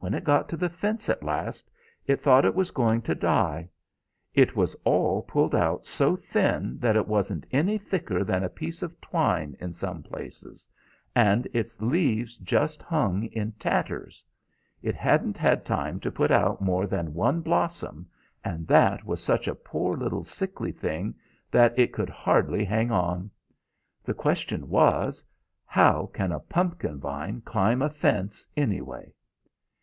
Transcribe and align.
When 0.00 0.14
it 0.14 0.22
got 0.24 0.48
to 0.50 0.56
the 0.56 0.70
fence 0.70 1.08
at 1.10 1.24
last, 1.24 1.70
it 2.06 2.22
thought 2.22 2.44
it 2.46 2.54
was 2.54 2.70
going 2.70 3.02
to 3.02 3.16
die. 3.16 3.68
It 4.32 4.54
was 4.56 4.76
all 4.84 5.22
pulled 5.22 5.54
out 5.56 5.84
so 5.86 6.14
thin 6.14 6.78
that 6.78 6.96
it 6.96 7.08
wasn't 7.08 7.48
any 7.50 7.76
thicker 7.78 8.22
than 8.24 8.44
a 8.44 8.48
piece 8.48 8.82
of 8.84 8.98
twine 9.00 9.56
in 9.60 9.72
some 9.72 10.02
places, 10.04 10.68
and 11.16 11.46
its 11.52 11.82
leaves 11.82 12.36
just 12.38 12.80
hung 12.80 13.24
in 13.24 13.52
tatters. 13.58 14.24
It 14.84 14.94
hadn't 14.94 15.36
had 15.36 15.64
time 15.64 15.98
to 16.00 16.12
put 16.12 16.30
out 16.30 16.60
more 16.62 16.86
than 16.86 17.12
one 17.12 17.40
blossom, 17.40 18.06
and 18.44 18.68
that 18.68 19.04
was 19.04 19.20
such 19.20 19.48
a 19.48 19.54
poor 19.54 19.96
little 19.96 20.22
sickly 20.24 20.70
thing 20.72 21.16
that 21.50 21.76
it 21.78 21.92
could 21.92 22.08
hardly 22.08 22.64
hang 22.64 22.92
on. 22.92 23.30
The 24.04 24.14
question 24.14 24.68
was, 24.70 25.24
How 25.66 26.06
can 26.14 26.30
a 26.32 26.38
pumpkin 26.40 26.98
vine 27.00 27.40
climb 27.42 27.82
a 27.82 27.90
fence, 27.90 28.46
anyway? 28.56 29.12